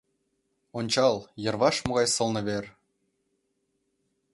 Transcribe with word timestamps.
Ончал, 0.77 1.15
йырваш 1.43 1.77
могай 1.85 2.07
сылне 2.15 2.41
вер!.. 2.47 2.65